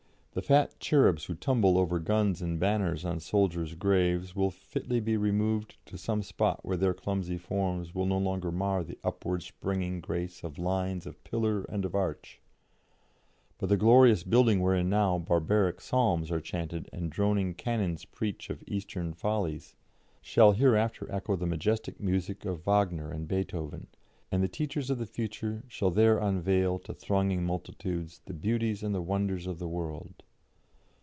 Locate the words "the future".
24.97-25.61